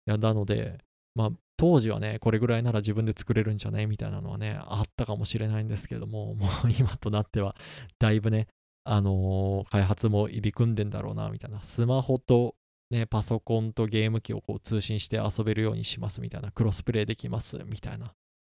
[0.05, 0.77] いや、なので、
[1.15, 7.55] まあ、当時はね、これぐらいなら自分で作れるんじゃねみたいなのはね、あったかもしれないんですけども、 もう今となっては、
[7.97, 8.49] だいぶね、
[8.83, 11.63] あのー、開発も入り組んでんだろうな、みたいな。
[11.63, 12.55] スマホと
[12.89, 18.13] ね、パソコンとゲーム機をこう通信して遊べるようにしますみたいな、クロスプレイできますみたいな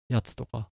[0.09, 0.69] やつとか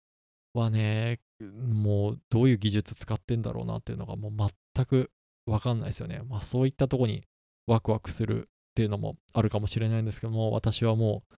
[0.52, 4.32] はね、もうどういう技術使ってんだろうなっていうのがもう
[4.74, 5.10] 全く
[5.46, 6.20] わかんないですよね。
[6.28, 7.24] まあそういったとこに
[7.66, 11.34] ワクワクするっていうのもあるかもしれないんですけども、私はもう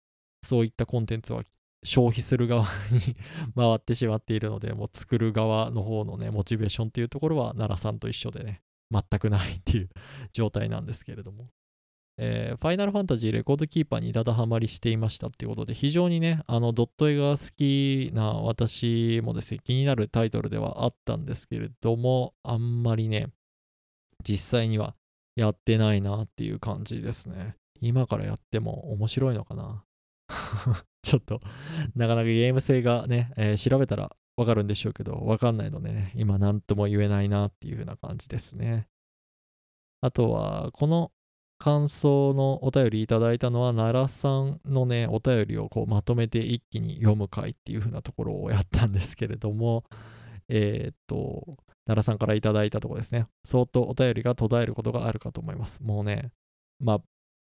[0.45, 1.43] そういったコンテンツは
[1.83, 3.15] 消費する側に
[3.55, 9.89] 回ってしまっているので、もう作る側の方のね、モチベーションっていうところは奈良さんと一緒でね、全くないっていう
[10.31, 11.49] 状態なんですけれども。
[12.19, 23.27] えー、ファイナルファンタジーレコードキーパーにだだハマりしていましたっていうことで、非常にね、あのドット絵が好きな私もですね、気になるタイトルではあったんですけれども、あんまりね、
[24.27, 24.95] 実際には
[25.35, 27.55] やってないなっていう感じですね。
[27.81, 29.83] 今からやっても面白いのかな？
[31.03, 31.39] ちょっと、
[31.95, 38.87] なかなかゲーム性がね、えー、調べたらわかるんでしょうけど、わかんないのでね、今何とも言えないなっていう風な感じですね。
[40.01, 41.11] あとは、この
[41.57, 49.83] 感想のお便りいただいたのは、奈良さんのね、お便りをこうまとめて一気に読む回っていう風なところをやったんですけれども、
[50.49, 53.27] えー、っと、奈良さんからいただいたところですね。
[53.45, 55.81] 相当お便りが途絶えることがあるかと思います。
[55.81, 56.31] もうね、
[56.79, 57.01] まあ、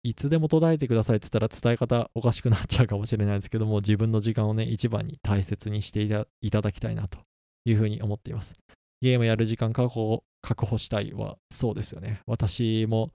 [0.03, 6.01] いつでも途絶えてくださいって言ったら伝え方おかしくなっちゃうかもしれないですけども、自分の時間をね、一番に大切にして
[6.41, 7.19] いただきたいなと
[7.65, 8.53] いうふうに思っています。
[9.01, 12.21] ゲームやる時間確保確保したいはそうですよね。
[12.25, 13.11] 私も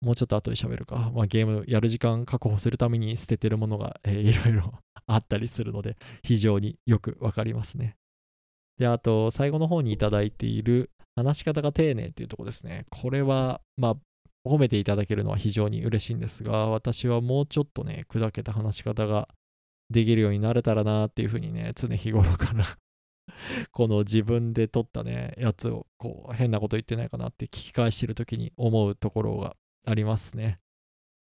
[0.00, 7.96] もうちょっと後で喋るか、まあ、ゲームやる時間確保するために捨ててるものが、えー、 いろいろ あったりするので、非常によくわかりますね。
[8.78, 12.86] で、あと、最後の方にいただいている、話し方が丁寧っていうとこですね。
[12.88, 13.96] これは、まあ、
[14.48, 19.28] 褒めていただけるのは非常に嬉しいんですが、私はもうちょっとね、砕けた話し方が
[19.90, 22.64] できるようになれたらなっていうふうにね、常日頃から
[23.72, 29.56] この自分で撮ったね、やつをこう変なこと言ってないかなって聞き返してる時に思うところが
[29.86, 30.58] ありますね。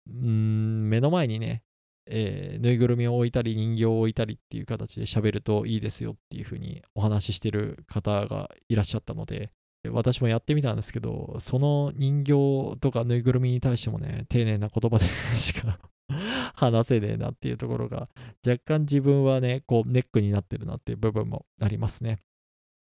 [0.07, 1.63] うん目の前にね、
[2.07, 9.49] えーぬいぐるみを置いたり人形を置いたりっていう形で喋るといいですよっていう風にお話ししてる方がいらっしゃったので
[9.89, 15.05] 私もやってみたんですけどその人形とかぬいぐるみに対してもね丁寧な言葉で
[15.37, 15.79] しか
[16.55, 18.07] 話せねえなっていうところが
[18.45, 22.19] 若干自分はねこうネックになってるなっていう部分もありますね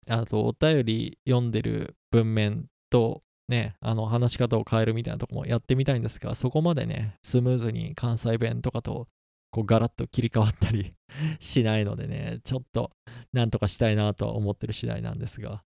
[0.09, 9.07] あとお便り読んでる文面とね、あの話し方を変えるみたいなとこもやってみたいんですが、そこまでね、スムーズに関西弁とかと
[9.51, 10.93] こうガラッと切り替わったり
[11.41, 12.91] しないのでね、ちょっと
[13.33, 15.63] なんとかしたいなとは思ってる次第なんですが、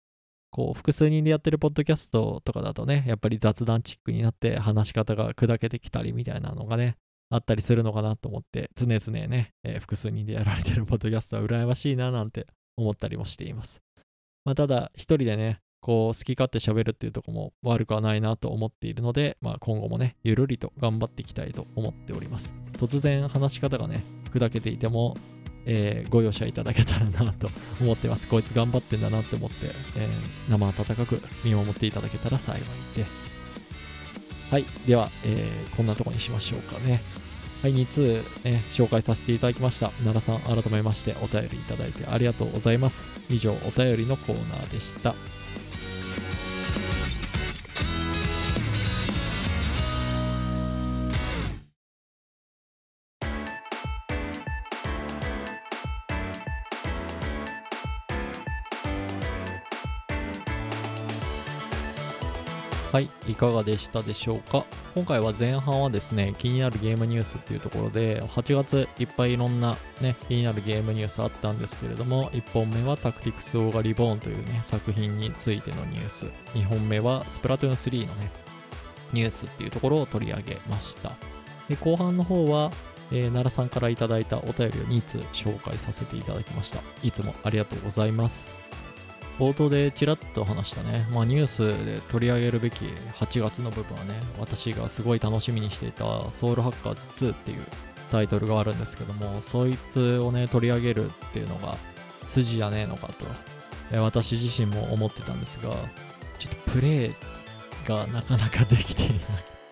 [0.50, 6.96] こう複数人でやってるポッドキャストとかだとね、やっぱり雑談チックになって話し方が砕けてきたりみたいなのがね、
[7.30, 13.80] あったりするのかなと思って、常々ね、えー複数人でやられてるポッドキャストは羨ましいななんて思ったりもしています。
[14.44, 22.52] まあ、ただ、一人でね、こう好き勝手喋るっていうとこも悪くはないなと思っているので、まあ、今後もね、ゆるりと頑張っていきたいと思っております。
[22.74, 24.02] 突然話し方がね、
[24.32, 25.16] 砕けていても、
[25.66, 27.50] えーご容赦いただけたらなと
[27.80, 28.28] 思ってます。
[28.28, 29.66] こいつ頑張ってんだなって思って、
[29.96, 32.62] えー生温かく見守っていただけたら幸い
[32.96, 33.30] です。
[34.50, 34.64] はい。
[34.86, 37.02] では、えーこんなとこにしましょうかね。
[37.62, 39.90] はい、2通、ね、紹介させていただきました。
[40.04, 43.08] 奈良さん、改めましてお便りいただいてありがとうございます。
[43.28, 45.14] 以上、お便りのコーナーでした。
[62.92, 64.64] はい、いかがでしたでしょうか？
[64.96, 78.32] 今回は前半はですね、気になるゲームニュースっていうところで、8月いっぱいいろんなね、気になるゲームニュースあったんですけれども、1本目はタクティクスオーガリボーンというね、作品についてのニュース、2本目はスプラトゥーン3のね、
[79.12, 81.12] ニュースっていうところを取り上げました。
[81.68, 82.72] で、後半の方は、
[83.12, 86.80] えー奈良さんからいただいたお便りを2通紹介させていただきました。
[87.04, 88.52] いつもありがとうございます。
[89.40, 92.84] 冒頭でちらっと話したね、まあ、ニュースで取り上げるべき
[93.18, 97.58] 8月の部分はね、私がすごい楽しみにしていたソウルハッカーズ2っていう
[98.12, 101.78] タイトルがあるんですけども、そいつをね、取り上げるっていうのが
[102.26, 103.08] 筋じゃねえのか
[103.90, 105.74] と、私自身も思ってたんですが、
[106.38, 107.14] ちょっとプレイ
[107.88, 109.20] がなかなかできていなく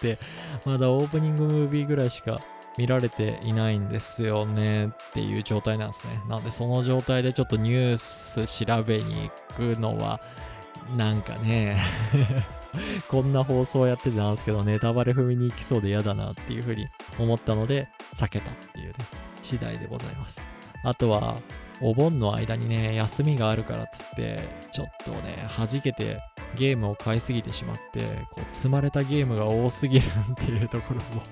[0.00, 0.18] て、
[0.64, 2.40] まだオープニングムービーぐらいしか
[2.78, 6.22] 見られていないんですよねっていう状態なんですね。
[6.28, 10.20] なのでその状態でちょっとニュース調べに行くのは
[10.96, 11.76] なんかね
[13.10, 16.86] こんな放送やっててなんですけどネタバレ踏みに行きそうで嫌だなっていうふうに
[17.18, 18.94] 思ったので避けたっていうね
[19.42, 20.40] 次第でございます。
[20.84, 21.36] あとは
[21.80, 24.40] お盆の間にね休みがあるからっつって
[24.72, 26.20] ちょっとね弾けて
[26.56, 28.00] ゲームを買いすぎてしまって
[28.30, 31.22] こう積まれたゲームが多すぎるっていうところも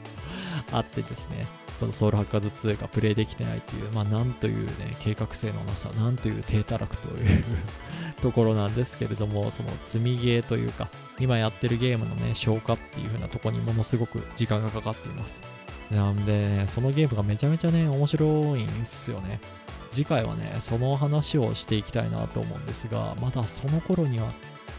[0.72, 1.46] あってですね、
[1.78, 7.44] そのソウルハッカーズ2がプレイできてないっていう、まあなんというね、計画性のなさ、なんという低たらくという
[8.22, 10.88] ところなんですけれども、その積みゲーというか、
[11.18, 15.42] 今やってるゲームのね、消化っていう風なとこにものすごく時間がかかっています。
[15.90, 19.40] なんでね、そのゲームがめちゃめちゃね、面白いんすよね。
[19.92, 24.32] 次回はね、その話をしていきたいなと思うんですが、まだその頃には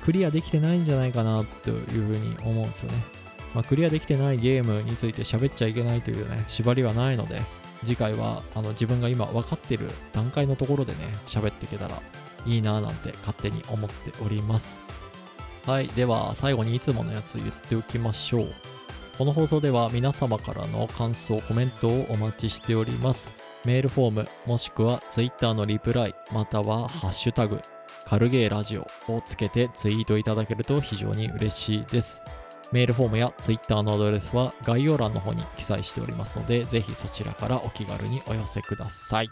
[0.03, 3.16] クリアできてないんじゃないかなというふうに思うんですよね。
[3.53, 7.41] まあ、クリアできてないゲームについて喋っちゃいけないというね、縛りはないので、
[7.83, 12.01] 次回はあの自分が今分かってる段階のところでね、喋っていけたら
[12.45, 14.79] いいなぁなんて勝手に思っております。
[15.65, 18.53] はい、では最後にいつものやつ言っておきましょう。
[19.17, 23.31] この放送では皆様からの感想、コメントをお待ちしております。
[23.65, 27.59] メールフォーム、もしくは Twitter のリプライ、またはハッシュタグ、
[28.05, 32.21] カルゲーラジオをつけてツイートいただけると非常に嬉しいです。
[32.71, 39.29] メールフォームや Twitter のアドレスは概要欄の方に記載しておりますので、ぜひそちらからお気軽にお寄せください。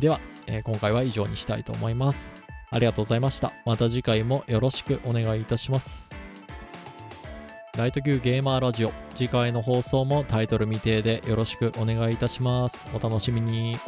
[0.00, 2.32] では、えー今回は以上にしたいと思います。
[2.70, 3.52] ありがとうございました。
[3.64, 6.10] また次回もよろしくお願いいたします。
[7.76, 12.86] ライト級ゲーマーラジオ次回の放送もタイトル未定でよろしくお願いいたします。
[12.94, 13.78] お楽しみに。